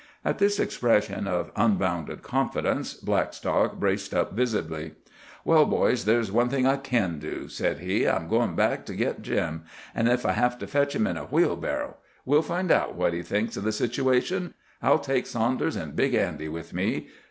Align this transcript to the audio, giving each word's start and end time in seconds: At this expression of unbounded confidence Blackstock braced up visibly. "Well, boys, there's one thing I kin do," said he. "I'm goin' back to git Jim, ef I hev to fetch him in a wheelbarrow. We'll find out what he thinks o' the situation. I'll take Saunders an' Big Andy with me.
At 0.25 0.39
this 0.39 0.59
expression 0.59 1.27
of 1.27 1.51
unbounded 1.55 2.23
confidence 2.23 2.95
Blackstock 2.95 3.75
braced 3.75 4.15
up 4.15 4.33
visibly. 4.33 4.93
"Well, 5.45 5.67
boys, 5.67 6.05
there's 6.05 6.31
one 6.31 6.49
thing 6.49 6.65
I 6.65 6.77
kin 6.77 7.19
do," 7.19 7.47
said 7.47 7.77
he. 7.81 8.05
"I'm 8.07 8.27
goin' 8.27 8.55
back 8.55 8.83
to 8.87 8.95
git 8.95 9.21
Jim, 9.21 9.63
ef 9.95 10.25
I 10.25 10.31
hev 10.31 10.57
to 10.57 10.65
fetch 10.65 10.95
him 10.95 11.05
in 11.05 11.17
a 11.17 11.25
wheelbarrow. 11.25 11.97
We'll 12.25 12.41
find 12.41 12.71
out 12.71 12.95
what 12.95 13.13
he 13.13 13.21
thinks 13.21 13.55
o' 13.59 13.61
the 13.61 13.71
situation. 13.71 14.55
I'll 14.81 14.97
take 14.97 15.27
Saunders 15.27 15.77
an' 15.77 15.91
Big 15.91 16.15
Andy 16.15 16.49
with 16.49 16.73
me. 16.73 17.07